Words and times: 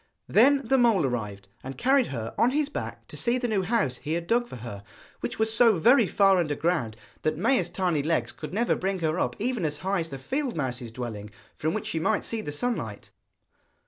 Then 0.27 0.63
the 0.67 0.79
mole 0.79 1.05
arrived, 1.05 1.47
and 1.63 1.77
carried 1.77 2.07
her 2.07 2.33
on 2.35 2.49
his 2.49 2.69
back 2.69 3.07
to 3.07 3.15
see 3.15 3.37
the 3.37 3.47
new 3.47 3.61
house 3.61 3.97
he 3.97 4.13
had 4.13 4.25
dug 4.25 4.47
for 4.47 4.55
her, 4.55 4.83
which 5.19 5.37
was 5.37 5.53
so 5.53 5.77
very 5.77 6.07
far 6.07 6.37
under 6.37 6.55
ground 6.55 6.97
that 7.21 7.37
Maia's 7.37 7.69
tiny 7.69 8.01
legs 8.01 8.31
could 8.31 8.51
never 8.51 8.73
bring 8.73 8.97
her 9.01 9.19
up 9.19 9.35
even 9.37 9.63
as 9.63 9.77
high 9.85 9.99
as 9.99 10.09
the 10.09 10.17
field 10.17 10.55
mouse's 10.57 10.91
dwelling, 10.91 11.29
from 11.55 11.75
which 11.75 11.85
she 11.85 11.99
might 11.99 12.23
see 12.23 12.41
the 12.41 12.51
sunlight. 12.51 13.11